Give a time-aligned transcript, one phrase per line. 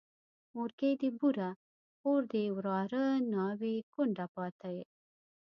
[0.55, 1.49] مورکۍ دي بوره،
[1.97, 3.03] خور دي وراره،
[3.33, 4.71] ناوې کونډه پاته